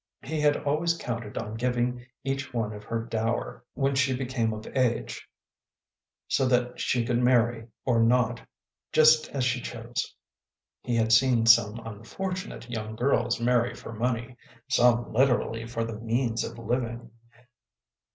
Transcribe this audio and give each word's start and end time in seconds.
He 0.23 0.39
had 0.41 0.57
always 0.63 0.97
counted 0.97 1.37
on 1.37 1.53
giving 1.53 2.03
each 2.23 2.55
one 2.55 2.71
her 2.71 2.99
dower 3.05 3.63
when 3.75 3.93
she 3.93 4.17
became 4.17 4.51
of 4.51 4.65
age 4.75 5.29
so 6.27 6.47
that 6.47 6.79
she 6.79 7.05
could 7.05 7.19
marry 7.21 7.67
or 7.85 8.01
not 8.01 8.41
just 8.91 9.29
as 9.29 9.43
she 9.43 9.61
chose. 9.61 10.15
He 10.81 10.95
had 10.95 11.13
seen 11.13 11.45
some 11.45 11.77
unfortunate 11.85 12.67
young 12.67 12.95
girls 12.95 13.39
marry 13.39 13.75
for 13.75 13.93
money, 13.93 14.37
some 14.67 15.13
literally 15.13 15.67
for 15.67 15.83
the 15.83 15.99
means 15.99 16.43
of 16.43 16.57
living. 16.57 17.11